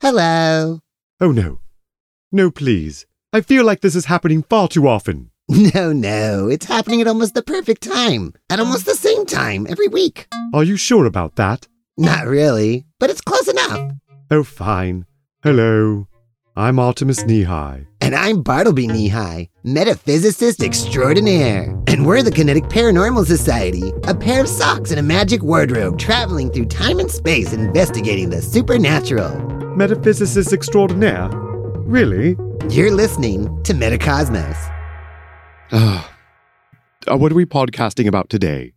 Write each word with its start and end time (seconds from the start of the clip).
Hello. 0.00 0.80
Oh 1.20 1.30
no. 1.30 1.58
No, 2.32 2.50
please. 2.50 3.04
I 3.34 3.42
feel 3.42 3.66
like 3.66 3.80
this 3.80 3.94
is 3.94 4.06
happening 4.06 4.42
far 4.42 4.66
too 4.68 4.88
often. 4.88 5.30
No, 5.74 5.92
no, 5.92 6.48
it's 6.48 6.64
happening 6.66 7.00
at 7.00 7.06
almost 7.08 7.34
the 7.34 7.42
perfect 7.42 7.82
time, 7.82 8.32
at 8.48 8.60
almost 8.60 8.86
the 8.86 8.94
same 8.94 9.26
time 9.26 9.66
every 9.68 9.88
week. 9.88 10.26
Are 10.54 10.62
you 10.64 10.76
sure 10.76 11.04
about 11.06 11.34
that? 11.36 11.66
Not 11.98 12.24
really, 12.26 12.86
but 13.00 13.10
it's 13.10 13.20
close 13.20 13.48
enough. 13.48 13.92
Oh, 14.30 14.44
fine. 14.44 15.06
Hello. 15.42 16.06
I'm 16.56 16.76
Artemus 16.76 17.24
Neehi. 17.24 17.84
And 18.00 18.14
I'm 18.14 18.42
Bartleby 18.42 18.86
Neehi, 18.86 19.48
metaphysicist 19.66 20.62
extraordinaire. 20.64 21.76
And 21.88 22.06
we're 22.06 22.22
the 22.22 22.30
Kinetic 22.30 22.64
Paranormal 22.64 23.26
Society, 23.26 23.92
a 24.04 24.14
pair 24.14 24.40
of 24.40 24.48
socks 24.48 24.90
and 24.92 25.00
a 25.00 25.02
magic 25.02 25.42
wardrobe 25.42 25.98
traveling 25.98 26.50
through 26.52 26.66
time 26.66 27.00
and 27.00 27.10
space 27.10 27.52
investigating 27.52 28.30
the 28.30 28.40
supernatural. 28.40 29.49
Metaphysicist 29.76 30.52
extraordinaire? 30.52 31.28
Really? 31.86 32.36
You're 32.68 32.90
listening 32.92 33.62
to 33.64 33.72
Metacosmos. 33.72 34.56
Uh, 35.72 36.02
what 37.08 37.32
are 37.32 37.34
we 37.36 37.46
podcasting 37.46 38.06
about 38.06 38.28
today? 38.30 38.72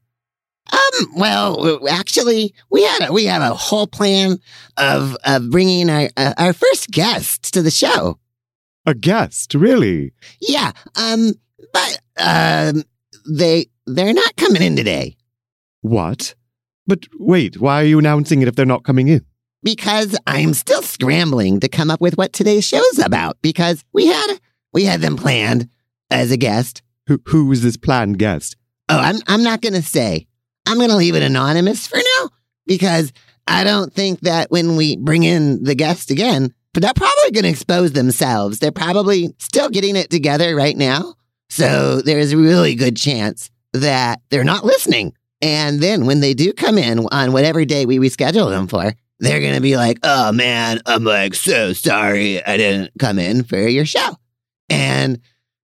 Um, 0.72 1.08
well, 1.18 1.88
actually, 1.90 2.54
we 2.70 2.84
had 2.84 3.10
a, 3.10 3.14
we 3.14 3.26
have 3.26 3.42
a 3.42 3.54
whole 3.56 3.88
plan 3.88 4.38
of 4.78 5.18
of 5.26 5.50
bringing 5.50 5.90
our 5.90 6.10
uh, 6.16 6.34
our 6.38 6.54
first 6.54 6.92
guest 6.92 7.54
to 7.54 7.62
the 7.62 7.72
show. 7.72 8.20
A 8.86 8.94
guest, 8.94 9.56
really? 9.56 10.14
Yeah. 10.42 10.72
Um, 10.96 11.34
but 11.74 12.00
um, 12.18 12.84
they 13.30 13.66
they're 13.88 14.14
not 14.14 14.36
coming 14.38 14.62
in 14.62 14.76
today 14.76 15.18
What? 15.82 16.36
But 16.86 17.08
wait, 17.18 17.60
why 17.60 17.82
are 17.82 17.86
you 17.86 18.00
announcing 18.00 18.42
it 18.42 18.48
if 18.48 18.56
they're 18.56 18.66
not 18.66 18.84
coming 18.84 19.08
in? 19.08 19.26
Because 19.64 20.18
I'm 20.28 20.54
still 20.54 20.82
scrambling 20.82 21.60
to 21.62 21.70
come 21.70 21.90
up 21.90 22.02
with 22.02 22.18
what 22.18 22.34
today's 22.34 22.68
show's 22.68 23.00
about. 23.00 23.38
Because 23.42 23.84
we 23.94 24.08
had 24.08 24.38
we 24.74 24.84
had 24.84 25.02
them 25.02 25.18
planned 25.18 25.70
as 26.12 26.32
a 26.32 26.38
guest. 26.38 26.82
Who, 27.08 27.20
who 27.28 27.52
is 27.52 27.64
this 27.64 27.78
planned 27.78 28.20
guest? 28.20 28.56
Oh, 28.90 29.00
I'm 29.00 29.18
I'm 29.28 29.44
not 29.44 29.62
gonna 29.62 29.82
say. 29.82 30.28
I'm 30.68 30.80
gonna 30.80 30.96
leave 30.96 31.16
it 31.16 31.24
anonymous 31.24 31.88
for 31.88 31.98
now 31.98 32.30
because 32.66 33.12
I 33.48 33.64
don't 33.64 33.94
think 33.94 34.22
that 34.22 34.52
when 34.52 34.76
we 34.76 34.96
bring 34.96 35.24
in 35.24 35.64
the 35.64 35.76
guest 35.76 36.12
again, 36.12 36.54
but 36.74 36.82
they're 36.82 36.94
probably 36.94 37.32
gonna 37.32 37.50
expose 37.50 37.92
themselves. 37.94 38.60
They're 38.60 38.72
probably 38.72 39.34
still 39.40 39.70
getting 39.70 39.96
it 39.96 40.10
together 40.10 40.56
right 40.56 40.78
now. 40.78 41.16
So 41.50 42.02
there's 42.02 42.32
a 42.32 42.38
really 42.38 42.76
good 42.76 42.98
chance 42.98 43.52
that 43.74 44.22
they're 44.30 44.44
not 44.44 44.66
listening. 44.66 45.14
And 45.42 45.82
then 45.82 46.06
when 46.06 46.22
they 46.22 46.34
do 46.34 46.54
come 46.54 46.78
in 46.78 47.06
on 47.12 47.34
whatever 47.34 47.66
day 47.66 47.86
we 47.86 48.00
reschedule 48.00 48.50
them 48.50 48.68
for, 48.68 48.94
they're 49.24 49.42
gonna 49.42 49.62
be 49.62 49.78
like, 49.78 50.00
oh 50.04 50.32
man, 50.32 50.82
I'm 50.86 51.04
like 51.04 51.34
so 51.34 51.74
sorry 51.74 52.44
I 52.46 52.58
didn't 52.58 52.92
come 53.00 53.20
in 53.20 53.44
for 53.44 53.58
your 53.58 53.86
show. 53.86 54.18
And 54.70 55.20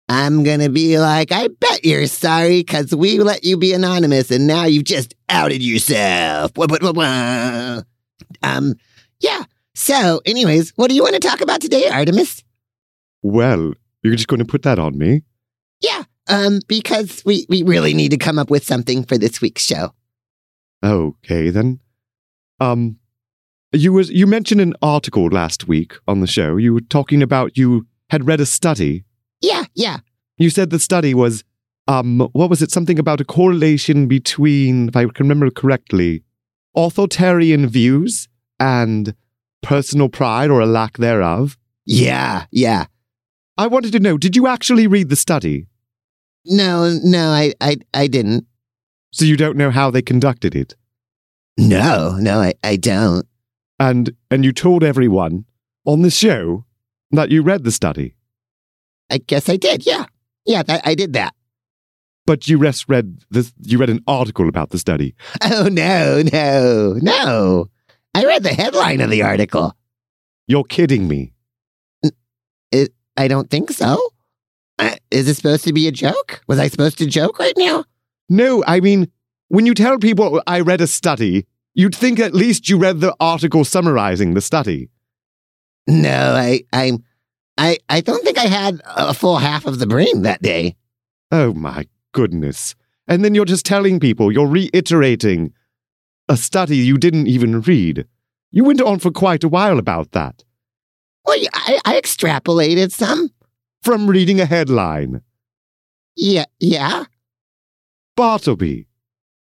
I'm 0.07 0.43
gonna 0.43 0.69
be 0.69 0.97
like, 0.99 1.31
I 1.31 1.47
bet 1.47 1.85
you're 1.85 2.07
sorry 2.07 2.59
because 2.59 2.95
we 2.95 3.19
let 3.19 3.43
you 3.43 3.57
be 3.57 3.73
anonymous 3.73 4.31
and 4.31 4.47
now 4.47 4.65
you've 4.65 4.85
just 4.85 5.13
outed 5.29 5.61
yourself. 5.61 6.51
Wah, 6.55 6.67
wah, 6.81 6.91
wah. 6.91 7.81
Um, 8.43 8.75
yeah. 9.19 9.43
So, 9.75 10.21
anyways, 10.25 10.71
what 10.75 10.89
do 10.89 10.95
you 10.95 11.03
want 11.03 11.15
to 11.15 11.25
talk 11.25 11.41
about 11.41 11.61
today, 11.61 11.83
Artemus? 11.89 12.43
Well, 13.21 13.73
you're 14.03 14.15
just 14.15 14.27
going 14.27 14.39
to 14.39 14.45
put 14.45 14.63
that 14.63 14.79
on 14.79 14.97
me? 14.97 15.23
Yeah. 15.81 16.03
Um, 16.27 16.59
because 16.67 17.23
we 17.25 17.45
we 17.49 17.63
really 17.63 17.93
need 17.93 18.11
to 18.11 18.17
come 18.17 18.37
up 18.37 18.49
with 18.49 18.63
something 18.63 19.03
for 19.03 19.17
this 19.17 19.41
week's 19.41 19.63
show. 19.63 19.93
Okay, 20.83 21.49
then. 21.49 21.79
Um, 22.59 22.97
you 23.71 23.93
was 23.93 24.09
you 24.09 24.27
mentioned 24.27 24.61
an 24.61 24.73
article 24.81 25.27
last 25.27 25.67
week 25.67 25.93
on 26.07 26.21
the 26.21 26.27
show. 26.27 26.57
You 26.57 26.73
were 26.73 26.81
talking 26.81 27.21
about 27.21 27.57
you 27.57 27.85
had 28.09 28.27
read 28.27 28.41
a 28.41 28.45
study. 28.45 29.03
Yeah, 29.41 29.65
yeah. 29.75 29.97
You 30.37 30.49
said 30.49 30.69
the 30.69 30.79
study 30.79 31.13
was, 31.13 31.43
um, 31.87 32.19
what 32.33 32.49
was 32.49 32.61
it? 32.61 32.71
Something 32.71 32.97
about 32.97 33.21
a 33.21 33.25
correlation 33.25 34.07
between, 34.07 34.89
if 34.89 34.95
I 34.95 35.03
can 35.03 35.11
remember 35.19 35.49
correctly, 35.49 36.23
authoritarian 36.75 37.67
views 37.67 38.27
and 38.59 39.13
personal 39.61 40.09
pride 40.09 40.49
or 40.49 40.61
a 40.61 40.65
lack 40.65 40.97
thereof. 40.97 41.57
Yeah, 41.85 42.45
yeah. 42.51 42.85
I 43.57 43.67
wanted 43.67 43.91
to 43.91 43.99
know, 43.99 44.17
did 44.17 44.35
you 44.35 44.47
actually 44.47 44.87
read 44.87 45.09
the 45.09 45.15
study? 45.15 45.67
No, 46.45 46.97
no, 47.03 47.29
I 47.29 47.53
I 47.59 47.77
I 47.93 48.07
didn't. 48.07 48.45
So 49.11 49.25
you 49.25 49.35
don't 49.35 49.57
know 49.57 49.71
how 49.71 49.91
they 49.91 50.01
conducted 50.01 50.55
it? 50.55 50.75
No, 51.57 52.15
no, 52.19 52.39
I, 52.41 52.53
I 52.63 52.77
don't. 52.77 53.27
And 53.79 54.11
and 54.29 54.43
you 54.43 54.51
told 54.51 54.83
everyone 54.83 55.45
on 55.85 56.01
the 56.01 56.09
show 56.11 56.65
that 57.11 57.31
you 57.31 57.41
read 57.41 57.63
the 57.63 57.71
study, 57.71 58.15
I 59.09 59.17
guess 59.19 59.49
I 59.49 59.55
did, 59.57 59.85
yeah. 59.85 60.05
Yeah, 60.45 60.63
that, 60.63 60.81
I 60.85 60.95
did 60.95 61.13
that. 61.13 61.33
but 62.25 62.47
you 62.47 62.57
rest 62.57 62.85
read 62.87 63.19
this 63.29 63.53
you 63.61 63.77
read 63.77 63.89
an 63.89 64.01
article 64.07 64.47
about 64.49 64.69
the 64.71 64.77
study. 64.79 65.15
Oh 65.43 65.67
no, 65.71 66.21
no, 66.31 66.93
no. 67.01 67.69
I 68.13 68.25
read 68.25 68.43
the 68.43 68.49
headline 68.49 69.01
of 69.01 69.09
the 69.09 69.21
article. 69.23 69.73
You're 70.47 70.63
kidding 70.63 71.07
me. 71.07 71.33
It, 72.71 72.93
I 73.17 73.27
don't 73.27 73.49
think 73.49 73.71
so. 73.71 73.99
Uh, 74.77 74.95
is 75.11 75.27
it 75.27 75.35
supposed 75.35 75.63
to 75.65 75.73
be 75.73 75.87
a 75.87 75.91
joke? 75.91 76.41
Was 76.47 76.59
I 76.59 76.67
supposed 76.67 76.97
to 76.99 77.05
joke 77.05 77.39
right 77.39 77.53
now? 77.57 77.83
No, 78.29 78.63
I 78.65 78.79
mean, 78.79 79.11
when 79.49 79.65
you 79.65 79.73
tell 79.73 79.97
people 79.97 80.41
I 80.47 80.61
read 80.61 80.81
a 80.81 80.87
study, 80.87 81.45
you'd 81.73 81.95
think 81.95 82.19
at 82.19 82.33
least 82.33 82.69
you 82.69 82.77
read 82.77 82.99
the 82.99 83.15
article 83.19 83.63
summarizing 83.63 84.33
the 84.33 84.41
study. 84.41 84.89
No, 85.87 86.33
I, 86.35 86.61
I'm, 86.71 87.03
I, 87.57 87.77
I 87.89 88.01
don't 88.01 88.23
think 88.23 88.37
I 88.37 88.45
had 88.45 88.81
a 88.85 89.13
full 89.13 89.37
half 89.37 89.65
of 89.65 89.79
the 89.79 89.87
brain 89.87 90.21
that 90.23 90.41
day. 90.41 90.75
Oh 91.31 91.53
my 91.53 91.87
goodness. 92.11 92.75
And 93.07 93.25
then 93.25 93.33
you're 93.33 93.45
just 93.45 93.65
telling 93.65 93.99
people, 93.99 94.31
you're 94.31 94.47
reiterating 94.47 95.53
a 96.27 96.37
study 96.37 96.77
you 96.77 96.97
didn't 96.97 97.27
even 97.27 97.61
read. 97.61 98.05
You 98.51 98.63
went 98.63 98.81
on 98.81 98.99
for 98.99 99.11
quite 99.11 99.43
a 99.43 99.49
while 99.49 99.79
about 99.79 100.11
that. 100.11 100.43
Well, 101.25 101.39
I, 101.53 101.79
I 101.85 101.99
extrapolated 101.99 102.91
some. 102.91 103.29
From 103.83 104.07
reading 104.07 104.39
a 104.39 104.45
headline. 104.45 105.21
Yeah, 106.15 106.45
yeah. 106.59 107.05
Bartleby, 108.15 108.87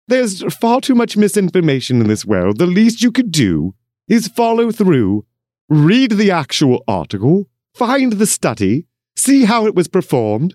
there's 0.08 0.42
far 0.54 0.80
too 0.80 0.94
much 0.94 1.16
misinformation 1.16 2.00
in 2.00 2.08
this 2.08 2.24
world. 2.24 2.58
The 2.58 2.66
least 2.66 3.02
you 3.02 3.12
could 3.12 3.30
do 3.30 3.74
is 4.08 4.28
follow 4.28 4.72
through, 4.72 5.24
read 5.68 6.12
the 6.12 6.30
actual 6.30 6.82
article, 6.88 7.48
find 7.74 8.14
the 8.14 8.26
study, 8.26 8.86
see 9.16 9.44
how 9.44 9.66
it 9.66 9.74
was 9.74 9.88
performed. 9.88 10.54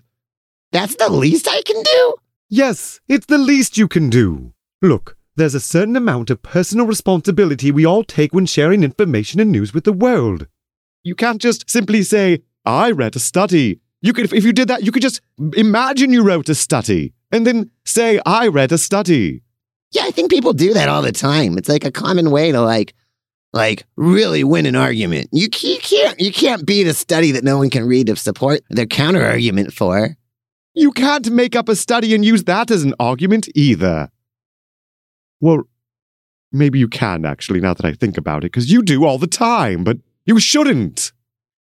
That's 0.72 0.96
the 0.96 1.10
least 1.10 1.48
I 1.48 1.62
can 1.62 1.82
do. 1.82 2.14
Yes, 2.48 3.00
it's 3.08 3.26
the 3.26 3.38
least 3.38 3.78
you 3.78 3.88
can 3.88 4.10
do. 4.10 4.52
Look, 4.82 5.16
there's 5.36 5.54
a 5.54 5.60
certain 5.60 5.96
amount 5.96 6.30
of 6.30 6.42
personal 6.42 6.86
responsibility 6.86 7.70
we 7.70 7.86
all 7.86 8.04
take 8.04 8.32
when 8.32 8.46
sharing 8.46 8.82
information 8.82 9.40
and 9.40 9.50
news 9.50 9.72
with 9.72 9.84
the 9.84 9.92
world. 9.92 10.46
You 11.02 11.14
can't 11.14 11.40
just 11.40 11.68
simply 11.70 12.02
say, 12.02 12.42
I 12.64 12.90
read 12.90 13.16
a 13.16 13.20
study. 13.20 13.80
You 14.02 14.12
could, 14.12 14.32
if 14.32 14.44
you 14.44 14.52
did 14.52 14.68
that, 14.68 14.84
you 14.84 14.92
could 14.92 15.02
just 15.02 15.20
imagine 15.56 16.12
you 16.12 16.22
wrote 16.22 16.48
a 16.48 16.54
study 16.54 17.14
and 17.30 17.46
then 17.46 17.70
say, 17.84 18.20
I 18.26 18.48
read 18.48 18.72
a 18.72 18.78
study. 18.78 19.42
Yeah, 19.92 20.02
I 20.04 20.10
think 20.10 20.30
people 20.30 20.52
do 20.52 20.74
that 20.74 20.88
all 20.88 21.02
the 21.02 21.12
time. 21.12 21.56
It's 21.58 21.68
like 21.68 21.84
a 21.84 21.92
common 21.92 22.30
way 22.30 22.52
to 22.52 22.60
like, 22.60 22.94
like 23.52 23.86
really 23.96 24.44
win 24.44 24.66
an 24.66 24.76
argument. 24.76 25.28
You, 25.32 25.48
you 25.60 25.78
can't, 25.78 26.20
you 26.20 26.32
can't 26.32 26.66
beat 26.66 26.86
a 26.86 26.94
study 26.94 27.30
that 27.32 27.44
no 27.44 27.58
one 27.58 27.70
can 27.70 27.86
read 27.86 28.08
to 28.08 28.16
support 28.16 28.60
their 28.68 28.86
counter 28.86 29.24
argument 29.24 29.72
for. 29.72 30.16
You 30.74 30.92
can't 30.92 31.30
make 31.30 31.56
up 31.56 31.68
a 31.68 31.76
study 31.76 32.14
and 32.14 32.24
use 32.24 32.44
that 32.44 32.70
as 32.70 32.82
an 32.82 32.94
argument 33.00 33.48
either. 33.54 34.10
Well, 35.40 35.62
maybe 36.52 36.78
you 36.78 36.88
can 36.88 37.24
actually, 37.24 37.60
now 37.60 37.72
that 37.72 37.86
I 37.86 37.94
think 37.94 38.18
about 38.18 38.44
it, 38.44 38.52
because 38.52 38.70
you 38.70 38.82
do 38.82 39.04
all 39.04 39.18
the 39.18 39.26
time, 39.26 39.84
but 39.84 39.98
you 40.26 40.38
shouldn't. 40.38 41.12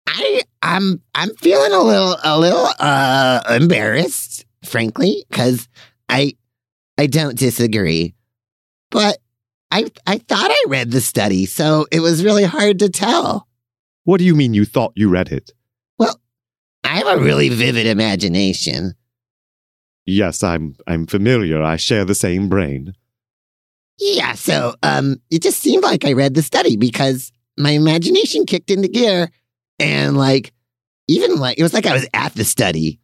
I, 0.07 0.41
I'm, 0.61 1.01
I'm 1.15 1.33
feeling 1.35 1.71
a 1.71 1.79
little, 1.79 2.17
a 2.23 2.37
little, 2.37 2.67
uh, 2.79 3.41
embarrassed, 3.49 4.45
frankly, 4.63 5.25
because 5.29 5.67
I, 6.09 6.33
I 6.97 7.07
don't 7.07 7.37
disagree, 7.37 8.15
but 8.89 9.17
I, 9.71 9.91
I 10.05 10.17
thought 10.17 10.51
I 10.51 10.63
read 10.67 10.91
the 10.91 11.01
study, 11.01 11.45
so 11.45 11.87
it 11.91 12.01
was 12.01 12.23
really 12.23 12.43
hard 12.43 12.79
to 12.79 12.89
tell. 12.89 13.47
What 14.03 14.17
do 14.17 14.25
you 14.25 14.35
mean 14.35 14.53
you 14.53 14.65
thought 14.65 14.93
you 14.95 15.09
read 15.09 15.31
it? 15.31 15.51
Well, 15.97 16.19
I 16.83 16.97
have 16.97 17.07
a 17.07 17.21
really 17.21 17.49
vivid 17.49 17.85
imagination. 17.85 18.95
Yes, 20.05 20.43
I'm 20.43 20.75
I'm 20.87 21.05
familiar. 21.05 21.61
I 21.61 21.75
share 21.75 22.05
the 22.05 22.15
same 22.15 22.49
brain. 22.49 22.93
Yeah, 23.99 24.33
so 24.33 24.73
um, 24.81 25.17
it 25.29 25.43
just 25.43 25.59
seemed 25.59 25.83
like 25.83 26.05
I 26.05 26.13
read 26.13 26.33
the 26.33 26.41
study 26.41 26.75
because 26.75 27.31
my 27.57 27.71
imagination 27.71 28.45
kicked 28.45 28.71
into 28.71 28.87
gear, 28.87 29.29
and 29.77 30.17
like, 30.17 30.53
even 31.07 31.35
like 31.37 31.59
it 31.59 31.63
was 31.63 31.73
like 31.73 31.85
I 31.85 31.93
was 31.93 32.07
at 32.13 32.33
the 32.33 32.43
study. 32.43 32.99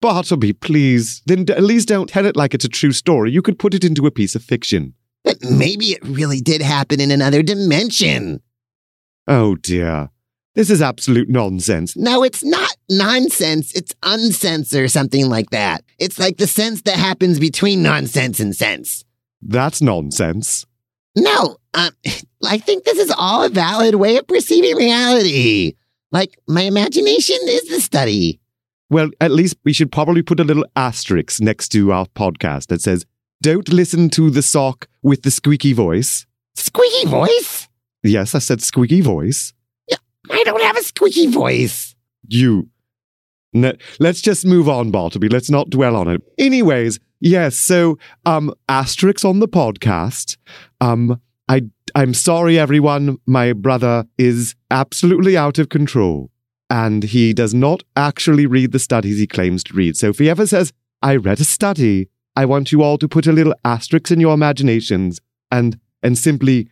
Bartleby, 0.00 0.52
please. 0.52 1.22
Then 1.26 1.44
d- 1.44 1.52
at 1.52 1.62
least 1.62 1.88
don't 1.88 2.08
tell 2.08 2.26
it 2.26 2.36
like 2.36 2.54
it's 2.54 2.64
a 2.64 2.68
true 2.68 2.92
story. 2.92 3.30
You 3.30 3.42
could 3.42 3.58
put 3.58 3.74
it 3.74 3.84
into 3.84 4.06
a 4.06 4.10
piece 4.10 4.34
of 4.34 4.42
fiction. 4.42 4.94
But 5.24 5.42
maybe 5.42 5.86
it 5.86 6.04
really 6.04 6.40
did 6.40 6.62
happen 6.62 7.00
in 7.00 7.10
another 7.10 7.42
dimension. 7.42 8.40
Oh 9.26 9.56
dear. 9.56 10.10
This 10.54 10.70
is 10.70 10.82
absolute 10.82 11.28
nonsense. 11.28 11.96
No, 11.96 12.24
it's 12.24 12.42
not 12.42 12.74
nonsense. 12.90 13.72
It's 13.74 13.94
unsense 14.02 14.74
or 14.76 14.88
something 14.88 15.28
like 15.28 15.50
that. 15.50 15.84
It's 15.98 16.18
like 16.18 16.38
the 16.38 16.46
sense 16.48 16.82
that 16.82 16.96
happens 16.96 17.38
between 17.38 17.82
nonsense 17.82 18.40
and 18.40 18.56
sense. 18.56 19.04
That's 19.40 19.80
nonsense. 19.80 20.66
No, 21.14 21.58
um, 21.74 21.90
I 22.44 22.58
think 22.58 22.84
this 22.84 22.98
is 22.98 23.12
all 23.16 23.44
a 23.44 23.48
valid 23.48 23.96
way 23.96 24.16
of 24.16 24.26
perceiving 24.26 24.76
reality. 24.76 25.74
Like, 26.10 26.38
my 26.48 26.62
imagination 26.62 27.38
is 27.42 27.68
the 27.68 27.80
study. 27.80 28.40
Well, 28.90 29.10
at 29.20 29.30
least 29.30 29.56
we 29.64 29.72
should 29.72 29.92
probably 29.92 30.22
put 30.22 30.40
a 30.40 30.44
little 30.44 30.64
asterisk 30.74 31.40
next 31.40 31.68
to 31.70 31.92
our 31.92 32.06
podcast 32.06 32.68
that 32.68 32.80
says, 32.80 33.04
don't 33.42 33.68
listen 33.68 34.08
to 34.10 34.30
the 34.30 34.42
sock 34.42 34.88
with 35.02 35.22
the 35.22 35.30
squeaky 35.30 35.72
voice. 35.72 36.26
Squeaky 36.56 37.06
voice? 37.06 37.68
Yes, 38.02 38.34
I 38.34 38.38
said 38.38 38.62
squeaky 38.62 39.00
voice. 39.00 39.52
I 40.30 40.42
don't 40.44 40.62
have 40.62 40.76
a 40.76 40.82
squeaky 40.82 41.26
voice. 41.28 41.94
You. 42.26 42.68
Ne- 43.52 43.78
let's 43.98 44.20
just 44.20 44.44
move 44.44 44.68
on, 44.68 44.90
Bartleby. 44.90 45.28
Let's 45.28 45.50
not 45.50 45.70
dwell 45.70 45.96
on 45.96 46.08
it. 46.08 46.22
Anyways, 46.36 46.98
yes, 47.20 47.56
so 47.56 47.98
um 48.26 48.52
asterisks 48.68 49.24
on 49.24 49.38
the 49.38 49.48
podcast. 49.48 50.36
Um 50.80 51.20
I 51.48 51.62
I'm 51.94 52.12
sorry 52.12 52.58
everyone, 52.58 53.18
my 53.26 53.52
brother 53.54 54.04
is 54.18 54.54
absolutely 54.70 55.36
out 55.36 55.58
of 55.58 55.70
control 55.70 56.30
and 56.70 57.02
he 57.02 57.32
does 57.32 57.54
not 57.54 57.82
actually 57.96 58.46
read 58.46 58.72
the 58.72 58.78
studies 58.78 59.18
he 59.18 59.26
claims 59.26 59.64
to 59.64 59.74
read. 59.74 59.96
So 59.96 60.08
if 60.08 60.18
he 60.18 60.28
ever 60.28 60.46
says 60.46 60.72
I 61.02 61.16
read 61.16 61.40
a 61.40 61.44
study, 61.44 62.08
I 62.36 62.44
want 62.44 62.72
you 62.72 62.82
all 62.82 62.98
to 62.98 63.08
put 63.08 63.26
a 63.26 63.32
little 63.32 63.54
asterisk 63.64 64.10
in 64.10 64.20
your 64.20 64.34
imaginations 64.34 65.20
and 65.50 65.78
and 66.02 66.16
simply 66.16 66.68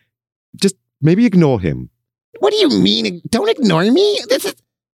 just 0.57 0.77
maybe 1.01 1.27
ignore 1.27 1.61
him. 1.61 1.91
What 2.39 2.53
do 2.53 2.57
you 2.57 2.69
mean? 2.69 3.23
Don't 3.29 3.49
ignore 3.49 3.91
me. 3.91 4.21
This 4.29 4.45
is 4.45 4.55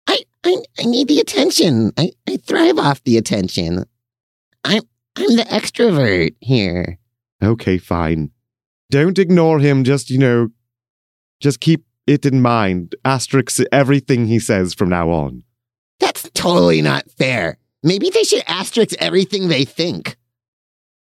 I 0.07 0.23
I, 0.43 0.57
I 0.79 0.83
need 0.83 1.07
the 1.07 1.19
attention. 1.19 1.91
I, 1.97 2.11
I 2.27 2.37
thrive 2.37 2.77
off 2.77 3.03
the 3.03 3.17
attention. 3.17 3.85
I'm 4.63 4.83
I'm 5.15 5.35
the 5.35 5.43
extrovert 5.43 6.35
here. 6.39 6.97
Okay, 7.41 7.77
fine. 7.77 8.31
Don't 8.89 9.19
ignore 9.19 9.59
him. 9.59 9.83
Just, 9.83 10.09
you 10.09 10.17
know, 10.17 10.49
just 11.39 11.59
keep 11.59 11.83
it 12.09 12.25
in 12.25 12.41
mind. 12.41 12.95
Asterisk 13.05 13.61
everything 13.71 14.25
he 14.25 14.39
says 14.39 14.73
from 14.73 14.89
now 14.89 15.09
on. 15.11 15.43
That's 15.99 16.29
totally 16.33 16.81
not 16.81 17.09
fair. 17.11 17.57
Maybe 17.83 18.09
they 18.09 18.23
should 18.23 18.43
asterisk 18.47 18.95
everything 18.99 19.47
they 19.47 19.63
think. 19.63 20.17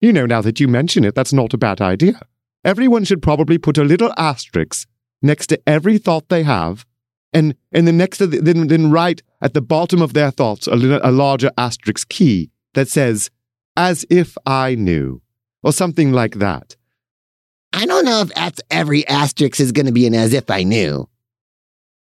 You 0.01 0.13
know, 0.13 0.25
now 0.25 0.41
that 0.41 0.59
you 0.59 0.67
mention 0.67 1.03
it, 1.03 1.15
that's 1.15 1.33
not 1.33 1.53
a 1.53 1.57
bad 1.57 1.81
idea. 1.81 2.21
Everyone 2.63 3.03
should 3.03 3.21
probably 3.21 3.57
put 3.57 3.77
a 3.77 3.83
little 3.83 4.13
asterisk 4.17 4.87
next 5.21 5.47
to 5.47 5.61
every 5.65 5.97
thought 5.97 6.29
they 6.29 6.43
have, 6.43 6.85
and 7.33 7.55
and 7.71 7.87
then 7.87 7.97
next 7.97 8.17
to 8.19 8.27
the, 8.27 8.39
then 8.39 8.67
then 8.67 8.91
right 8.91 9.21
at 9.41 9.53
the 9.53 9.61
bottom 9.61 10.01
of 10.01 10.13
their 10.13 10.31
thoughts 10.31 10.67
a, 10.67 10.75
a 11.03 11.11
larger 11.11 11.51
asterisk 11.57 12.09
key 12.09 12.51
that 12.73 12.89
says 12.89 13.31
"as 13.75 14.05
if 14.09 14.37
I 14.45 14.75
knew" 14.75 15.21
or 15.63 15.71
something 15.71 16.11
like 16.11 16.35
that. 16.35 16.75
I 17.73 17.85
don't 17.85 18.05
know 18.05 18.21
if 18.21 18.29
that's 18.29 18.61
every 18.71 19.07
asterisk 19.07 19.59
is 19.59 19.71
going 19.71 19.85
to 19.85 19.91
be 19.91 20.07
an 20.07 20.13
as 20.13 20.33
if 20.33 20.49
I 20.49 20.63
knew. 20.63 21.07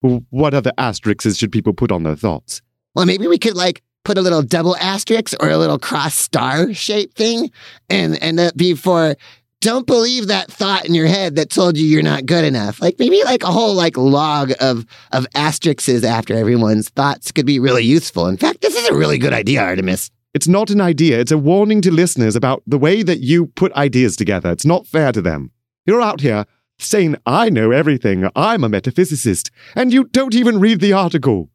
What 0.01 0.53
other 0.53 0.73
asterisks 0.77 1.37
should 1.37 1.51
people 1.51 1.73
put 1.73 1.91
on 1.91 2.03
their 2.03 2.15
thoughts? 2.15 2.61
Well, 2.93 3.05
maybe 3.05 3.27
we 3.27 3.37
could 3.37 3.55
like 3.55 3.81
put 4.03 4.17
a 4.17 4.21
little 4.21 4.41
double 4.41 4.75
asterisk 4.77 5.33
or 5.41 5.49
a 5.49 5.57
little 5.57 5.79
cross 5.79 6.15
star 6.15 6.73
shape 6.73 7.13
thing 7.15 7.51
and 7.89 8.21
and 8.21 8.37
that 8.37 8.57
be 8.57 8.75
for 8.75 9.15
don't 9.61 9.87
believe 9.87 10.27
that 10.27 10.51
thought 10.51 10.85
in 10.85 10.93
your 10.93 11.07
head 11.07 11.37
that 11.37 11.49
told 11.49 11.77
you 11.77 11.85
you're 11.85 12.03
not 12.03 12.25
good 12.25 12.43
enough. 12.43 12.81
Like 12.81 12.99
maybe 12.99 13.23
like 13.23 13.43
a 13.43 13.51
whole 13.51 13.73
like 13.73 13.95
log 13.95 14.51
of 14.59 14.85
of 15.13 15.25
asterisks 15.35 16.03
after 16.03 16.35
everyone's 16.35 16.89
thoughts 16.89 17.31
could 17.31 17.45
be 17.45 17.59
really 17.59 17.85
useful. 17.85 18.27
In 18.27 18.35
fact, 18.35 18.59
this 18.59 18.75
is 18.75 18.89
a 18.89 18.93
really 18.93 19.17
good 19.17 19.31
idea, 19.31 19.61
Artemus. 19.61 20.11
It's 20.33 20.47
not 20.47 20.71
an 20.71 20.81
idea, 20.81 21.19
it's 21.19 21.31
a 21.31 21.37
warning 21.37 21.81
to 21.81 21.91
listeners 21.91 22.35
about 22.35 22.63
the 22.65 22.77
way 22.79 23.03
that 23.03 23.19
you 23.19 23.47
put 23.47 23.71
ideas 23.73 24.15
together. 24.15 24.51
It's 24.51 24.65
not 24.65 24.87
fair 24.87 25.11
to 25.11 25.21
them. 25.21 25.51
You're 25.85 26.01
out 26.01 26.21
here 26.21 26.45
saying, 26.79 27.17
I 27.25 27.49
know 27.49 27.69
everything, 27.69 28.27
I'm 28.35 28.63
a 28.63 28.69
metaphysicist, 28.69 29.51
and 29.75 29.93
you 29.93 30.05
don't 30.05 30.33
even 30.33 30.59
read 30.59 30.79
the 30.79 30.93
article. 30.93 31.51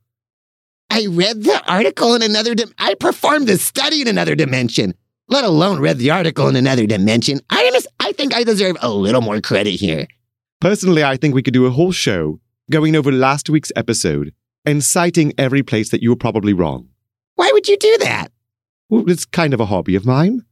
I 0.91 1.07
read 1.11 1.43
the 1.43 1.61
article 1.67 2.15
in 2.15 2.23
another 2.23 2.55
dim- 2.55 2.73
I 2.79 2.95
performed 2.95 3.49
the 3.49 3.59
study 3.59 4.01
in 4.01 4.07
another 4.09 4.37
dimension, 4.37 4.95
let 5.29 5.45
alone 5.45 5.81
read 5.81 5.99
the 5.99 6.13
article 6.13 6.47
in 6.49 6.55
another 6.57 6.87
dimension. 6.87 7.41
I 7.51 8.13
think 8.13 8.35
I 8.35 8.45
deserve 8.45 8.77
a 8.81 8.91
little 8.91 9.21
more 9.21 9.41
credit 9.41 9.75
here. 9.75 10.07
Personally, 10.61 11.05
I 11.05 11.17
think 11.17 11.35
we 11.35 11.43
could 11.43 11.53
do 11.53 11.67
a 11.67 11.71
whole 11.71 11.93
show 11.93 12.41
going 12.71 12.97
over 12.97 13.13
last 13.13 13.51
week's 13.51 13.73
episode 13.77 14.33
and 14.65 14.83
citing 14.85 15.33
every 15.37 15.63
place 15.63 15.91
that 15.91 16.03
you 16.03 16.11
were 16.11 16.17
probably 16.17 16.53
wrong. 16.53 16.89
Why 17.35 17.51
would 17.53 17.69
you 17.69 17.77
do 17.77 17.99
that? 18.01 18.29
Well, 18.89 19.09
it's 19.09 19.25
kind 19.25 19.53
of 19.55 19.61
a 19.61 19.67
hobby 19.67 19.95
of 19.95 20.07
mine. 20.07 20.43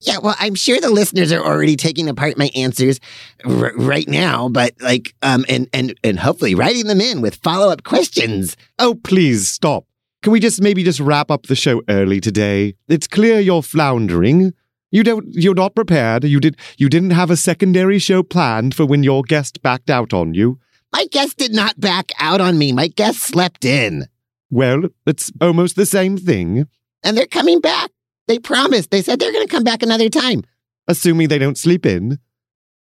Yeah, 0.00 0.18
well, 0.18 0.34
I'm 0.40 0.56
sure 0.56 0.80
the 0.80 0.90
listeners 0.90 1.30
are 1.30 1.44
already 1.44 1.76
taking 1.76 2.08
apart 2.08 2.36
my 2.36 2.50
answers 2.56 2.98
r- 3.44 3.72
right 3.76 4.08
now, 4.08 4.48
but 4.48 4.74
like, 4.80 5.14
um, 5.22 5.44
and 5.48 5.68
and 5.72 5.94
and 6.02 6.18
hopefully 6.18 6.56
writing 6.56 6.88
them 6.88 7.00
in 7.00 7.20
with 7.20 7.36
follow 7.36 7.70
up 7.70 7.84
questions. 7.84 8.56
Oh, 8.80 8.96
please 9.04 9.48
stop. 9.48 9.84
Can 10.22 10.32
we 10.32 10.40
just 10.40 10.60
maybe 10.60 10.82
just 10.82 10.98
wrap 10.98 11.30
up 11.30 11.46
the 11.46 11.54
show 11.54 11.82
early 11.88 12.20
today? 12.20 12.74
It's 12.88 13.06
clear 13.06 13.38
you're 13.38 13.62
floundering. 13.62 14.52
You 14.90 15.04
don't 15.04 15.24
you're 15.30 15.54
not 15.54 15.76
prepared. 15.76 16.24
You 16.24 16.40
did 16.40 16.56
you 16.78 16.88
didn't 16.88 17.10
have 17.10 17.30
a 17.30 17.36
secondary 17.36 18.00
show 18.00 18.24
planned 18.24 18.74
for 18.74 18.84
when 18.84 19.04
your 19.04 19.22
guest 19.22 19.62
backed 19.62 19.88
out 19.88 20.12
on 20.12 20.34
you. 20.34 20.58
My 20.92 21.06
guest 21.12 21.38
did 21.38 21.54
not 21.54 21.78
back 21.80 22.10
out 22.18 22.40
on 22.40 22.58
me. 22.58 22.72
My 22.72 22.88
guest 22.88 23.20
slept 23.20 23.64
in, 23.64 24.06
Well, 24.50 24.82
it's 25.06 25.30
almost 25.40 25.76
the 25.76 25.86
same 25.86 26.18
thing, 26.18 26.66
and 27.04 27.16
they're 27.16 27.26
coming 27.26 27.60
back. 27.60 27.90
They 28.28 28.38
promised. 28.38 28.90
They 28.90 29.02
said 29.02 29.18
they're 29.18 29.32
going 29.32 29.46
to 29.46 29.50
come 29.52 29.64
back 29.64 29.82
another 29.82 30.08
time. 30.08 30.42
assuming 30.88 31.28
they 31.28 31.38
don't 31.38 31.58
sleep 31.58 31.86
in. 31.86 32.18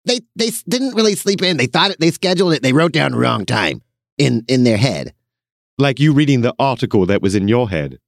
They 0.06 0.20
they 0.36 0.52
didn't 0.68 0.96
really 0.96 1.16
sleep 1.16 1.42
in. 1.42 1.58
They 1.58 1.66
thought 1.68 1.92
it. 1.92 2.00
They 2.00 2.12
scheduled 2.12 2.54
it. 2.54 2.62
They 2.62 2.74
wrote 2.74 2.92
down 2.92 3.12
the 3.12 3.18
wrong 3.18 3.46
time 3.46 3.82
in 4.18 4.44
in 4.48 4.64
their 4.64 4.78
head. 4.78 5.14
Like 5.78 6.00
you 6.00 6.14
reading 6.14 6.42
the 6.42 6.54
article 6.60 7.06
that 7.06 7.22
was 7.22 7.36
in 7.36 7.48
your 7.48 7.70
head. 7.70 8.00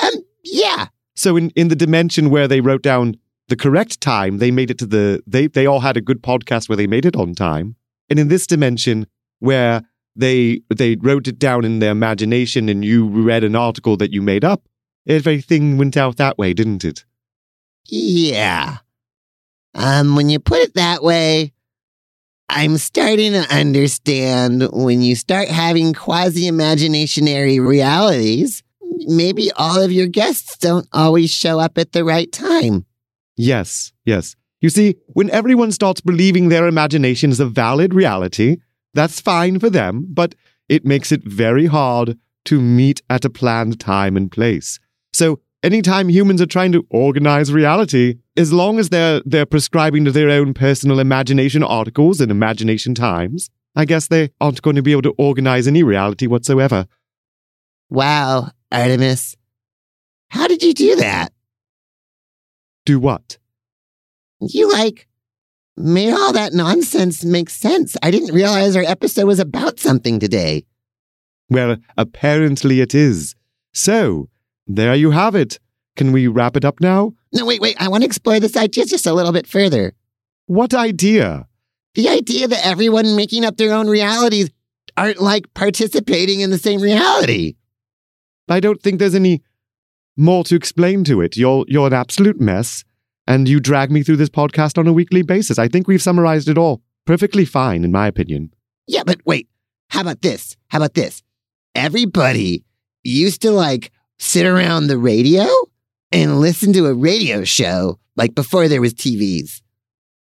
Um, 0.00 0.10
yeah. 0.42 0.86
So 1.16 1.36
in, 1.36 1.50
in 1.50 1.68
the 1.68 1.76
dimension 1.76 2.30
where 2.30 2.48
they 2.48 2.60
wrote 2.60 2.82
down 2.82 3.16
the 3.48 3.56
correct 3.56 4.00
time, 4.00 4.38
they 4.38 4.50
made 4.50 4.70
it 4.70 4.78
to 4.78 4.86
the 4.86 5.22
they 5.26 5.48
they 5.48 5.66
all 5.66 5.80
had 5.80 5.96
a 5.96 6.00
good 6.00 6.22
podcast 6.22 6.68
where 6.68 6.76
they 6.76 6.86
made 6.86 7.04
it 7.04 7.16
on 7.16 7.34
time. 7.34 7.76
And 8.08 8.18
in 8.18 8.28
this 8.28 8.46
dimension 8.46 9.06
where 9.40 9.82
they 10.16 10.60
they 10.74 10.96
wrote 10.96 11.26
it 11.26 11.38
down 11.38 11.64
in 11.64 11.80
their 11.80 11.92
imagination 11.92 12.68
and 12.68 12.84
you 12.84 13.06
read 13.06 13.42
an 13.44 13.56
article 13.56 13.96
that 13.96 14.12
you 14.12 14.22
made 14.22 14.44
up, 14.44 14.68
everything 15.06 15.76
went 15.76 15.96
out 15.96 16.16
that 16.16 16.38
way, 16.38 16.52
didn't 16.54 16.84
it? 16.84 17.04
Yeah. 17.86 18.78
Um, 19.74 20.16
when 20.16 20.28
you 20.28 20.38
put 20.38 20.60
it 20.60 20.74
that 20.74 21.02
way, 21.02 21.52
I'm 22.48 22.76
starting 22.76 23.32
to 23.32 23.54
understand 23.54 24.68
when 24.72 25.02
you 25.02 25.16
start 25.16 25.48
having 25.48 25.94
quasi 25.94 26.42
imaginationary 26.42 27.64
realities, 27.66 28.62
maybe 29.06 29.50
all 29.56 29.80
of 29.80 29.90
your 29.90 30.06
guests 30.06 30.56
don't 30.58 30.86
always 30.92 31.30
show 31.30 31.58
up 31.58 31.78
at 31.78 31.92
the 31.92 32.04
right 32.04 32.30
time. 32.30 32.86
Yes, 33.36 33.92
yes. 34.04 34.36
You 34.60 34.70
see, 34.70 34.96
when 35.08 35.30
everyone 35.30 35.72
starts 35.72 36.00
believing 36.00 36.48
their 36.48 36.66
imagination 36.66 37.30
is 37.30 37.40
a 37.40 37.46
valid 37.46 37.92
reality, 37.92 38.58
that's 38.94 39.20
fine 39.20 39.58
for 39.58 39.68
them, 39.68 40.06
but 40.08 40.34
it 40.68 40.84
makes 40.84 41.12
it 41.12 41.24
very 41.24 41.66
hard 41.66 42.16
to 42.46 42.60
meet 42.60 43.02
at 43.10 43.24
a 43.24 43.30
planned 43.30 43.80
time 43.80 44.16
and 44.16 44.30
place. 44.30 44.78
So, 45.14 45.40
anytime 45.62 46.08
humans 46.08 46.42
are 46.42 46.46
trying 46.46 46.72
to 46.72 46.84
organize 46.90 47.52
reality, 47.52 48.16
as 48.36 48.52
long 48.52 48.78
as 48.80 48.88
they're 48.88 49.22
they're 49.24 49.46
prescribing 49.46 50.04
to 50.04 50.10
their 50.10 50.28
own 50.28 50.54
personal 50.54 50.98
imagination 50.98 51.62
articles 51.62 52.20
and 52.20 52.30
imagination 52.30 52.94
times, 52.94 53.48
I 53.76 53.84
guess 53.84 54.08
they 54.08 54.30
aren't 54.40 54.62
going 54.62 54.76
to 54.76 54.82
be 54.82 54.92
able 54.92 55.02
to 55.02 55.14
organize 55.16 55.68
any 55.68 55.84
reality 55.84 56.26
whatsoever. 56.26 56.86
Wow, 57.90 58.50
Artemus. 58.72 59.36
How 60.30 60.48
did 60.48 60.64
you 60.64 60.74
do 60.74 60.96
that? 60.96 61.32
Do 62.84 62.98
what? 62.98 63.38
You 64.40 64.70
like 64.72 65.06
made 65.76 66.12
all 66.12 66.32
that 66.32 66.52
nonsense 66.52 67.24
make 67.24 67.50
sense. 67.50 67.96
I 68.02 68.10
didn't 68.10 68.34
realize 68.34 68.74
our 68.74 68.82
episode 68.82 69.26
was 69.26 69.38
about 69.38 69.78
something 69.78 70.18
today. 70.18 70.64
Well, 71.48 71.76
apparently 71.96 72.80
it 72.80 72.94
is. 72.94 73.36
So, 73.72 74.28
there 74.66 74.94
you 74.94 75.10
have 75.10 75.34
it. 75.34 75.58
Can 75.96 76.12
we 76.12 76.26
wrap 76.26 76.56
it 76.56 76.64
up 76.64 76.80
now? 76.80 77.14
No, 77.32 77.44
wait, 77.44 77.60
wait. 77.60 77.76
I 77.80 77.88
want 77.88 78.02
to 78.02 78.06
explore 78.06 78.40
this 78.40 78.56
idea 78.56 78.84
just 78.84 79.06
a 79.06 79.12
little 79.12 79.32
bit 79.32 79.46
further. 79.46 79.94
What 80.46 80.74
idea? 80.74 81.46
The 81.94 82.08
idea 82.08 82.48
that 82.48 82.66
everyone 82.66 83.16
making 83.16 83.44
up 83.44 83.56
their 83.56 83.72
own 83.72 83.88
realities 83.88 84.50
aren't 84.96 85.20
like 85.20 85.52
participating 85.54 86.40
in 86.40 86.50
the 86.50 86.58
same 86.58 86.80
reality. 86.80 87.54
I 88.48 88.60
don't 88.60 88.82
think 88.82 88.98
there's 88.98 89.14
any 89.14 89.42
more 90.16 90.44
to 90.44 90.54
explain 90.54 91.04
to 91.04 91.20
it. 91.20 91.36
You're 91.36 91.64
you're 91.68 91.86
an 91.86 91.92
absolute 91.92 92.40
mess, 92.40 92.84
and 93.26 93.48
you 93.48 93.60
drag 93.60 93.90
me 93.90 94.02
through 94.02 94.16
this 94.16 94.28
podcast 94.28 94.78
on 94.78 94.86
a 94.86 94.92
weekly 94.92 95.22
basis. 95.22 95.58
I 95.58 95.68
think 95.68 95.88
we've 95.88 96.02
summarized 96.02 96.48
it 96.48 96.58
all 96.58 96.82
perfectly 97.06 97.44
fine, 97.44 97.84
in 97.84 97.92
my 97.92 98.06
opinion. 98.06 98.52
Yeah, 98.86 99.02
but 99.04 99.20
wait. 99.24 99.48
how 99.90 100.02
about 100.02 100.22
this? 100.22 100.56
How 100.68 100.78
about 100.78 100.94
this? 100.94 101.22
Everybody 101.74 102.64
used 103.02 103.42
to 103.42 103.50
like 103.50 103.90
sit 104.18 104.46
around 104.46 104.86
the 104.86 104.98
radio 104.98 105.46
and 106.12 106.40
listen 106.40 106.72
to 106.72 106.86
a 106.86 106.94
radio 106.94 107.44
show 107.44 107.98
like 108.16 108.34
before 108.34 108.68
there 108.68 108.80
was 108.80 108.94
TVs. 108.94 109.60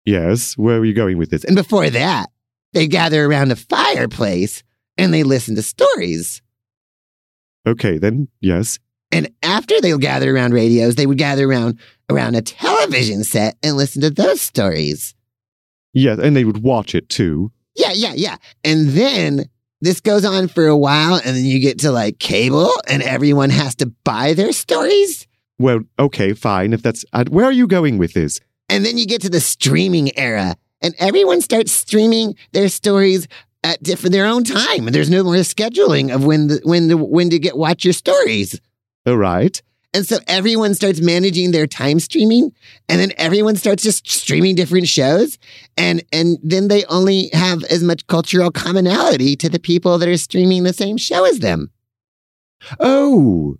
Yes, 0.04 0.56
where 0.56 0.78
are 0.78 0.84
you 0.84 0.94
going 0.94 1.18
with 1.18 1.30
this? 1.30 1.44
And 1.44 1.56
before 1.56 1.88
that, 1.90 2.26
they 2.72 2.86
gather 2.86 3.24
around 3.24 3.52
a 3.52 3.56
fireplace 3.56 4.62
and 4.98 5.12
they 5.12 5.22
listen 5.22 5.54
to 5.56 5.62
stories. 5.62 6.42
Okay, 7.66 7.98
then, 7.98 8.28
yes. 8.40 8.78
And 9.10 9.30
after 9.42 9.80
they'll 9.80 9.98
gather 9.98 10.34
around 10.34 10.52
radios, 10.52 10.96
they 10.96 11.06
would 11.06 11.18
gather 11.18 11.48
around 11.48 11.78
around 12.10 12.34
a 12.34 12.42
television 12.42 13.24
set 13.24 13.56
and 13.62 13.76
listen 13.76 14.02
to 14.02 14.10
those 14.10 14.40
stories. 14.40 15.14
Yes, 15.94 16.18
and 16.18 16.36
they 16.36 16.44
would 16.44 16.62
watch 16.62 16.94
it 16.94 17.08
too. 17.08 17.52
Yeah, 17.76 17.92
yeah, 17.92 18.12
yeah. 18.14 18.36
And 18.62 18.90
then 18.90 19.48
this 19.84 20.00
goes 20.00 20.24
on 20.24 20.48
for 20.48 20.66
a 20.66 20.76
while, 20.76 21.14
and 21.14 21.36
then 21.36 21.44
you 21.44 21.60
get 21.60 21.78
to 21.80 21.92
like 21.92 22.18
cable, 22.18 22.72
and 22.88 23.02
everyone 23.02 23.50
has 23.50 23.74
to 23.76 23.86
buy 23.86 24.32
their 24.34 24.52
stories. 24.52 25.26
Well, 25.58 25.80
okay, 25.98 26.32
fine. 26.32 26.72
If 26.72 26.82
that's 26.82 27.04
uh, 27.12 27.24
where 27.28 27.44
are 27.44 27.52
you 27.52 27.66
going 27.66 27.98
with 27.98 28.14
this? 28.14 28.40
And 28.68 28.84
then 28.84 28.98
you 28.98 29.06
get 29.06 29.20
to 29.22 29.30
the 29.30 29.40
streaming 29.40 30.16
era, 30.18 30.56
and 30.80 30.94
everyone 30.98 31.40
starts 31.40 31.72
streaming 31.72 32.34
their 32.52 32.68
stories 32.68 33.28
at 33.62 33.82
different 33.82 34.12
their 34.12 34.26
own 34.26 34.44
time. 34.44 34.86
And 34.86 34.94
there's 34.94 35.10
no 35.10 35.22
more 35.22 35.34
scheduling 35.36 36.14
of 36.14 36.24
when 36.24 36.48
the 36.48 36.60
when 36.64 36.88
the 36.88 36.96
when 36.96 37.30
to 37.30 37.38
get 37.38 37.56
watch 37.56 37.84
your 37.84 37.92
stories. 37.92 38.60
All 39.06 39.16
right. 39.16 39.60
And 39.94 40.06
so 40.06 40.18
everyone 40.26 40.74
starts 40.74 41.00
managing 41.00 41.52
their 41.52 41.68
time 41.68 42.00
streaming 42.00 42.52
and 42.88 43.00
then 43.00 43.12
everyone 43.16 43.54
starts 43.54 43.84
just 43.84 44.10
streaming 44.10 44.56
different 44.56 44.88
shows 44.88 45.38
and 45.76 46.02
and 46.12 46.38
then 46.42 46.66
they 46.66 46.84
only 46.86 47.30
have 47.32 47.62
as 47.64 47.84
much 47.84 48.06
cultural 48.08 48.50
commonality 48.50 49.36
to 49.36 49.48
the 49.48 49.60
people 49.60 49.96
that 49.98 50.08
are 50.08 50.16
streaming 50.16 50.64
the 50.64 50.72
same 50.72 50.96
show 50.96 51.24
as 51.24 51.38
them. 51.38 51.70
Oh, 52.80 53.56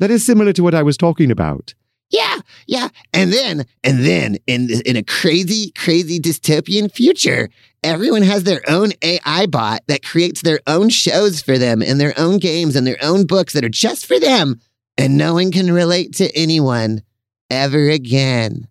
that 0.00 0.10
is 0.10 0.26
similar 0.26 0.52
to 0.54 0.62
what 0.62 0.74
I 0.74 0.82
was 0.82 0.96
talking 0.96 1.30
about. 1.30 1.74
Yeah, 2.10 2.40
yeah. 2.66 2.88
And 3.12 3.32
then 3.32 3.64
and 3.84 4.04
then 4.04 4.38
in 4.48 4.68
in 4.84 4.96
a 4.96 5.04
crazy 5.04 5.70
crazy 5.72 6.18
dystopian 6.18 6.90
future, 6.92 7.48
everyone 7.84 8.22
has 8.22 8.42
their 8.44 8.62
own 8.68 8.90
AI 9.02 9.46
bot 9.46 9.82
that 9.86 10.04
creates 10.04 10.42
their 10.42 10.60
own 10.66 10.88
shows 10.88 11.40
for 11.40 11.58
them 11.58 11.80
and 11.80 12.00
their 12.00 12.14
own 12.18 12.38
games 12.38 12.74
and 12.74 12.86
their 12.86 12.98
own 13.02 13.24
books 13.24 13.52
that 13.52 13.64
are 13.64 13.68
just 13.68 14.06
for 14.06 14.18
them 14.18 14.60
and 14.98 15.16
no 15.16 15.34
one 15.34 15.52
can 15.52 15.72
relate 15.72 16.14
to 16.16 16.34
anyone 16.36 17.02
ever 17.50 17.88
again. 17.88 18.68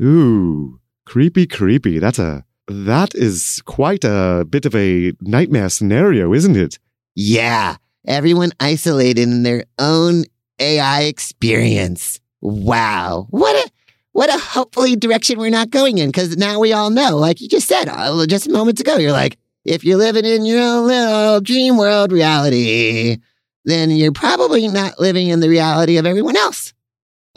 Ooh, 0.00 0.80
creepy, 1.06 1.46
creepy. 1.46 1.98
That's 1.98 2.18
a 2.18 2.44
that 2.68 3.14
is 3.14 3.60
quite 3.64 4.04
a 4.04 4.46
bit 4.48 4.66
of 4.66 4.74
a 4.74 5.12
nightmare 5.20 5.68
scenario, 5.68 6.32
isn't 6.32 6.56
it? 6.56 6.78
Yeah, 7.14 7.76
everyone 8.06 8.52
isolated 8.60 9.22
in 9.22 9.42
their 9.42 9.64
own 9.78 10.24
AI 10.58 11.02
experience. 11.02 12.20
Wow, 12.40 13.26
what 13.30 13.54
a 13.54 13.70
what 14.12 14.34
a 14.34 14.38
hopefully 14.38 14.96
direction 14.96 15.38
we're 15.38 15.50
not 15.50 15.70
going 15.70 15.98
in 15.98 16.08
because 16.08 16.36
now 16.36 16.58
we 16.58 16.72
all 16.72 16.90
know, 16.90 17.16
like 17.16 17.40
you 17.40 17.48
just 17.48 17.68
said 17.68 17.88
uh, 17.88 18.26
just 18.26 18.48
moments 18.48 18.80
ago, 18.80 18.96
you're 18.96 19.12
like, 19.12 19.38
if 19.64 19.84
you're 19.84 19.96
living 19.96 20.24
in 20.24 20.44
your 20.44 20.60
own 20.60 20.86
little 20.86 21.40
dream 21.40 21.76
world 21.76 22.12
reality, 22.12 23.18
then 23.64 23.90
you're 23.90 24.12
probably 24.12 24.68
not 24.68 24.98
living 24.98 25.28
in 25.28 25.40
the 25.40 25.48
reality 25.48 25.96
of 25.96 26.06
everyone 26.06 26.36
else. 26.36 26.72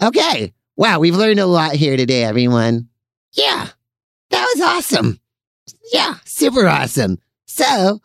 Okay. 0.01 0.53
Wow, 0.77 0.99
we've 0.99 1.15
learned 1.15 1.39
a 1.39 1.45
lot 1.45 1.73
here 1.73 1.95
today, 1.95 2.23
everyone. 2.23 2.89
Yeah, 3.33 3.69
that 4.29 4.47
was 4.55 4.61
awesome. 4.61 5.19
Yeah, 5.93 6.15
super 6.25 6.67
awesome. 6.67 7.17
So, 7.45 8.01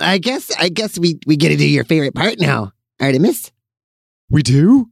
I 0.00 0.18
guess 0.18 0.50
I 0.58 0.68
guess 0.68 0.98
we 0.98 1.20
we 1.26 1.36
get 1.36 1.50
to 1.50 1.56
do 1.56 1.68
your 1.68 1.84
favorite 1.84 2.14
part 2.14 2.40
now, 2.40 2.72
Artemus. 3.00 3.52
We 4.30 4.42
do? 4.42 4.90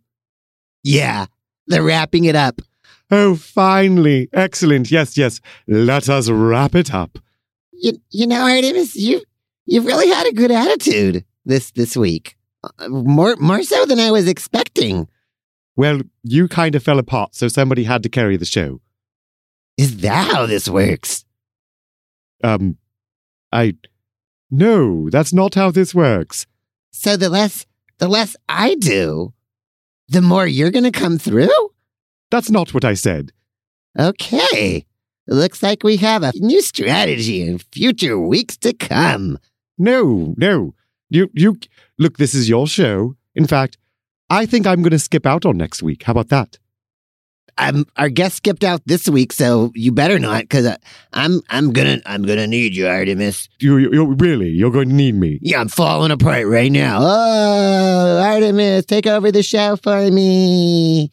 Yeah, 0.85 1.26
the 1.66 1.83
wrapping 1.83 2.25
it 2.25 2.37
up. 2.37 2.62
Oh, 3.11 3.35
finally. 3.37 4.28
Excellent. 4.33 4.90
Yes, 4.90 5.16
yes. 5.16 5.40
Let 5.66 6.09
us 6.09 6.28
wrap 6.28 6.75
it 6.75 6.95
up. 6.95 7.18
You 7.73 8.00
you 8.11 8.26
know, 8.26 8.45
Artemus, 8.45 8.95
you 8.95 9.23
you've 9.66 9.87
really 9.87 10.09
had 10.09 10.26
a 10.28 10.33
good 10.33 10.50
attitude 10.52 11.25
this 11.45 11.73
this 11.73 11.97
week. 11.97 12.36
More 12.88 13.37
more 13.37 13.62
so 13.62 13.85
than 13.87 13.99
I 13.99 14.11
was 14.11 14.28
expecting. 14.28 15.08
Well, 15.76 16.00
you 16.23 16.49
kind 16.49 16.75
of 16.75 16.82
fell 16.82 16.99
apart, 16.99 17.35
so 17.35 17.49
somebody 17.49 17.85
had 17.85 18.02
to 18.02 18.08
carry 18.08 18.37
the 18.37 18.46
show. 18.46 18.80
Is 19.76 19.99
that 19.99 20.32
how 20.32 20.46
this 20.46 20.68
works? 20.68 21.25
Um, 22.42 22.78
I. 23.52 23.75
No, 24.50 25.11
that's 25.11 25.32
not 25.32 25.54
how 25.54 25.70
this 25.70 25.94
works. 25.94 26.46
So 26.92 27.16
the 27.16 27.28
less 27.28 27.66
the 27.99 28.08
less 28.08 28.37
I 28.49 28.75
do, 28.76 29.35
the 30.08 30.23
more 30.23 30.46
you're 30.46 30.70
gonna 30.70 30.92
come 30.92 31.18
through? 31.18 31.70
That's 32.30 32.50
not 32.50 32.73
what 32.73 32.85
I 32.85 32.94
said. 32.94 33.32
Okay. 33.99 34.85
Looks 35.28 35.62
like 35.62 35.82
we 35.82 35.96
have 35.96 36.23
a 36.23 36.32
new 36.37 36.62
strategy 36.62 37.42
in 37.42 37.58
future 37.58 38.18
weeks 38.18 38.56
to 38.58 38.73
come. 38.73 39.38
No, 39.76 40.35
no. 40.37 40.75
You, 41.08 41.30
you, 41.34 41.58
look, 41.98 42.18
this 42.18 42.34
is 42.34 42.48
your 42.48 42.66
show. 42.66 43.16
In 43.34 43.46
fact, 43.46 43.78
I 44.28 44.46
think 44.46 44.66
I'm 44.66 44.82
going 44.82 44.90
to 44.90 44.98
skip 44.98 45.26
out 45.26 45.46
on 45.46 45.56
next 45.56 45.82
week. 45.82 46.02
How 46.04 46.12
about 46.12 46.28
that? 46.28 46.58
I'm 47.58 47.86
our 47.96 48.10
guest 48.10 48.36
skipped 48.36 48.64
out 48.64 48.82
this 48.84 49.08
week, 49.08 49.32
so 49.32 49.72
you 49.75 49.90
better 49.90 50.18
not, 50.18 50.42
because 50.42 50.66
uh, 50.66 50.76
I'm 51.14 51.40
I'm 51.48 51.72
gonna 51.72 52.02
I'm 52.04 52.22
gonna 52.22 52.46
need 52.46 52.76
you, 52.76 52.84
Artemus. 52.84 53.48
You, 53.60 53.78
you, 53.78 53.92
you 53.92 54.14
really 54.18 54.50
you're 54.50 54.70
going 54.70 54.90
to 54.90 54.94
need 54.94 55.14
me. 55.14 55.38
Yeah, 55.40 55.60
I'm 55.60 55.68
falling 55.68 56.10
apart 56.10 56.46
right 56.46 56.70
now. 56.70 56.98
Oh, 57.00 58.22
Artemus, 58.22 58.84
take 58.86 59.06
over 59.06 59.32
the 59.32 59.42
show 59.42 59.76
for 59.76 60.10
me. 60.10 61.10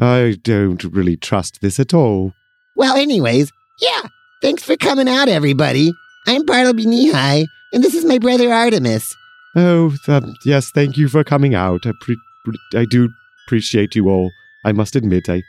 I 0.00 0.36
don't 0.42 0.84
really 0.84 1.16
trust 1.16 1.60
this 1.60 1.80
at 1.80 1.92
all. 1.92 2.32
Well, 2.76 2.96
anyways, 2.96 3.50
yeah. 3.80 4.02
Thanks 4.42 4.62
for 4.62 4.76
coming 4.76 5.08
out, 5.08 5.28
everybody. 5.28 5.92
I'm 6.28 6.44
Bartleby 6.44 6.86
Knee 6.86 7.10
and 7.72 7.82
this 7.82 7.94
is 7.94 8.04
my 8.04 8.18
brother 8.18 8.48
Artemus. 8.48 9.14
Oh, 9.54 9.94
yes, 10.44 10.70
thank 10.70 10.96
you 10.96 11.08
for 11.08 11.24
coming 11.24 11.54
out. 11.54 11.86
I, 11.86 11.92
pre- 12.00 12.20
I 12.74 12.84
do 12.84 13.08
appreciate 13.46 13.94
you 13.94 14.08
all. 14.08 14.30
I 14.64 14.72
must 14.72 14.96
admit, 14.96 15.28
I, 15.28 15.42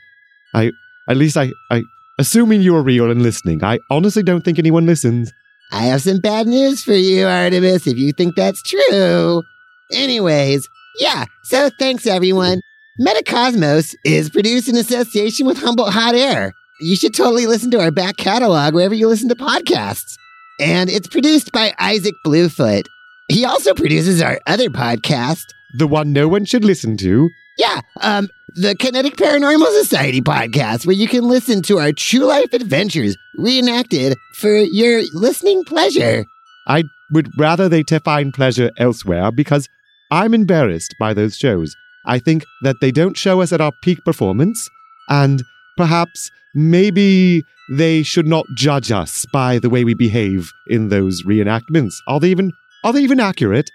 I, 0.53 0.71
at 1.09 1.17
least 1.17 1.35
I, 1.35 1.51
I, 1.71 1.83
assuming 2.19 2.61
you 2.61 2.75
are 2.75 2.83
real 2.83 3.11
and 3.11 3.21
listening, 3.21 3.63
I 3.63 3.79
honestly 3.89 4.23
don't 4.23 4.45
think 4.45 4.59
anyone 4.59 4.85
listens. 4.85 5.33
I 5.71 5.83
have 5.83 6.01
some 6.01 6.19
bad 6.19 6.47
news 6.47 6.83
for 6.83 6.93
you, 6.93 7.25
Artemus, 7.25 7.87
if 7.87 7.97
you 7.97 8.13
think 8.13 8.35
that's 8.35 8.61
true. 8.61 9.43
Anyways, 9.91 10.69
yeah, 10.99 11.25
so 11.43 11.69
thanks 11.77 12.07
everyone. 12.07 12.61
Metacosmos 12.99 13.93
is 14.05 14.29
produced 14.29 14.69
in 14.69 14.75
association 14.75 15.45
with 15.45 15.57
Humboldt 15.57 15.93
Hot 15.93 16.15
Air. 16.15 16.53
You 16.79 16.95
should 16.95 17.13
totally 17.13 17.45
listen 17.45 17.71
to 17.71 17.79
our 17.79 17.91
back 17.91 18.17
catalog 18.17 18.73
wherever 18.73 18.95
you 18.95 19.07
listen 19.07 19.29
to 19.29 19.35
podcasts. 19.35 20.15
And 20.59 20.89
it's 20.89 21.07
produced 21.07 21.51
by 21.51 21.73
Isaac 21.79 22.15
Bluefoot. 22.23 22.87
He 23.29 23.45
also 23.45 23.73
produces 23.73 24.21
our 24.21 24.39
other 24.47 24.69
podcast. 24.69 25.43
The 25.77 25.87
one 25.87 26.13
no 26.13 26.27
one 26.27 26.45
should 26.45 26.63
listen 26.63 26.97
to. 26.97 27.29
Yeah, 27.57 27.81
um, 28.01 28.29
the 28.55 28.75
Kinetic 28.75 29.17
Paranormal 29.17 29.67
Society 29.81 30.21
podcast, 30.21 30.85
where 30.85 30.95
you 30.95 31.07
can 31.07 31.27
listen 31.27 31.61
to 31.63 31.79
our 31.79 31.91
true 31.91 32.25
life 32.25 32.53
adventures 32.53 33.17
reenacted 33.35 34.15
for 34.35 34.55
your 34.55 35.01
listening 35.13 35.63
pleasure. 35.65 36.25
I 36.67 36.83
would 37.11 37.29
rather 37.37 37.67
they 37.67 37.83
to 37.83 37.99
find 37.99 38.33
pleasure 38.33 38.71
elsewhere 38.77 39.31
because 39.31 39.67
I'm 40.11 40.33
embarrassed 40.33 40.95
by 40.99 41.13
those 41.13 41.35
shows. 41.35 41.75
I 42.05 42.19
think 42.19 42.45
that 42.63 42.77
they 42.79 42.91
don't 42.91 43.17
show 43.17 43.41
us 43.41 43.51
at 43.51 43.61
our 43.61 43.73
peak 43.81 44.03
performance, 44.05 44.69
and 45.09 45.43
perhaps 45.77 46.31
maybe 46.53 47.43
they 47.69 48.03
should 48.03 48.27
not 48.27 48.45
judge 48.55 48.91
us 48.91 49.25
by 49.31 49.59
the 49.59 49.69
way 49.69 49.83
we 49.83 49.93
behave 49.93 50.51
in 50.67 50.89
those 50.89 51.23
reenactments. 51.23 51.93
Are 52.07 52.19
they 52.19 52.29
even 52.29 52.51
are 52.83 52.93
they 52.93 53.01
even 53.01 53.19
accurate? 53.19 53.69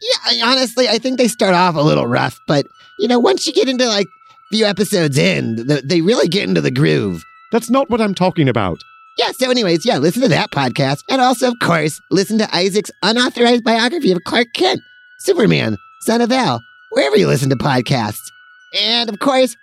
Yeah, 0.00 0.46
honestly, 0.46 0.88
I 0.88 0.98
think 0.98 1.18
they 1.18 1.28
start 1.28 1.54
off 1.54 1.76
a 1.76 1.80
little 1.80 2.06
rough, 2.06 2.38
but 2.48 2.66
you 2.98 3.08
know, 3.08 3.18
once 3.18 3.46
you 3.46 3.52
get 3.52 3.68
into 3.68 3.86
like 3.86 4.06
a 4.06 4.56
few 4.56 4.64
episodes 4.64 5.16
in, 5.18 5.56
the, 5.56 5.82
they 5.84 6.00
really 6.00 6.28
get 6.28 6.48
into 6.48 6.60
the 6.60 6.70
groove. 6.70 7.22
That's 7.52 7.70
not 7.70 7.90
what 7.90 8.00
I'm 8.00 8.14
talking 8.14 8.48
about. 8.48 8.78
Yeah, 9.18 9.32
so 9.32 9.50
anyways, 9.50 9.84
yeah, 9.84 9.98
listen 9.98 10.22
to 10.22 10.28
that 10.28 10.50
podcast. 10.52 11.00
And 11.10 11.20
also, 11.20 11.48
of 11.48 11.54
course, 11.60 12.00
listen 12.10 12.38
to 12.38 12.54
Isaac's 12.54 12.90
unauthorized 13.02 13.62
biography 13.62 14.10
of 14.10 14.24
Clark 14.24 14.48
Kent, 14.54 14.80
Superman, 15.18 15.76
son 16.00 16.22
of 16.22 16.32
El, 16.32 16.62
wherever 16.90 17.16
you 17.16 17.26
listen 17.26 17.50
to 17.50 17.56
podcasts. 17.56 18.30
And 18.80 19.10
of 19.10 19.18
course, 19.18 19.54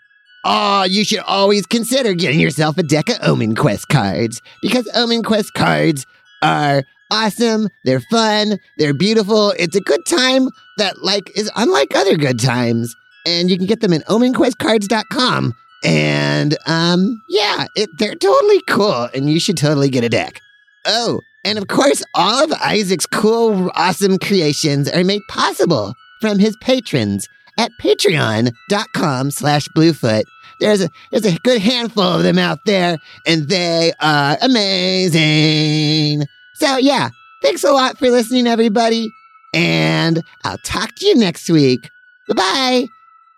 Oh, 0.46 0.84
you 0.84 1.03
should 1.03 1.19
always 1.19 1.65
consider 1.65 2.13
getting 2.13 2.39
yourself 2.39 2.77
a 2.77 2.84
deck 2.84 3.10
of 3.10 3.17
Omen 3.22 3.55
Quest 3.55 3.89
cards 3.89 4.41
because 4.62 4.89
Omen 4.96 5.22
Quest 5.24 5.53
cards 5.53 6.05
are 6.41 6.84
awesome, 7.12 7.67
they're 7.84 8.00
fun, 8.12 8.58
they're 8.77 8.93
beautiful. 8.93 9.51
It's 9.60 9.75
a 9.75 9.81
good 9.81 10.05
time 10.08 10.48
that 10.77 11.01
like 11.03 11.29
is 11.38 11.51
unlike 11.55 11.93
other 11.96 12.15
good 12.15 12.39
times. 12.39 12.96
And 13.25 13.51
you 13.51 13.58
can 13.58 13.65
get 13.67 13.81
them 13.81 13.91
at 13.93 14.05
omenquestcards.com. 14.08 15.53
And 15.84 16.58
um 16.65 17.22
yeah, 17.29 17.65
it, 17.75 17.89
they're 17.98 18.15
totally 18.15 18.62
cool 18.67 19.10
and 19.13 19.29
you 19.29 19.39
should 19.39 19.58
totally 19.58 19.89
get 19.89 20.03
a 20.03 20.10
deck. 20.10 20.39
Oh, 20.86 21.19
And 21.43 21.58
of 21.58 21.67
course, 21.67 22.01
all 22.15 22.43
of 22.43 22.53
Isaac's 22.53 23.05
cool, 23.05 23.69
awesome 23.75 24.17
creations 24.19 24.89
are 24.89 25.03
made 25.03 25.22
possible 25.29 25.93
from 26.22 26.39
his 26.39 26.55
patrons 26.62 27.27
at 27.60 27.72
patreon.com 27.82 29.32
slash 29.32 29.68
bluefoot. 29.75 30.24
There's 30.62 30.82
a, 30.82 30.89
there's 31.12 31.25
a 31.25 31.38
good 31.39 31.62
handful 31.62 32.04
of 32.04 32.24
them 32.24 32.38
out 32.39 32.60
there, 32.66 32.98
and 33.28 33.50
they 33.50 33.92
are 34.01 34.38
amazing. 34.42 36.25
So 36.56 36.78
yeah, 36.78 37.10
thanks 37.42 37.63
a 37.66 37.72
lot 37.72 37.98
for 37.98 38.10
listening, 38.10 38.48
everybody. 38.48 39.10
And 39.54 40.22
I'll 40.46 40.58
talk 40.60 40.96
to 40.96 41.06
you 41.06 41.16
next 41.16 41.50
week. 41.50 41.82
Bye-bye. 42.30 42.86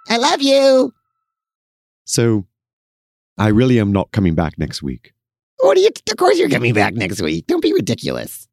I 0.09 0.17
love 0.17 0.41
you. 0.41 0.93
So, 2.05 2.45
I 3.37 3.47
really 3.47 3.79
am 3.79 3.91
not 3.91 4.11
coming 4.11 4.35
back 4.35 4.57
next 4.57 4.83
week. 4.83 5.13
What 5.59 5.77
are 5.77 5.79
you? 5.79 5.89
Of 6.09 6.17
course, 6.17 6.37
you're 6.37 6.49
coming 6.49 6.73
back 6.73 6.93
next 6.93 7.21
week. 7.21 7.47
Don't 7.47 7.61
be 7.61 7.73
ridiculous. 7.73 8.47